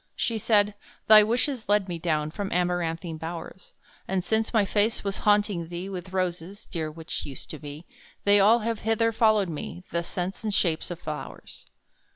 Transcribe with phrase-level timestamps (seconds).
[0.15, 0.73] She said,
[1.05, 3.73] "thy wishes led me down, From amaranthine bowers:
[4.07, 7.85] And since my face was haunting thee With roses (dear which used to be),
[8.23, 11.67] They all have hither followed me, The scents and shapes of flowers."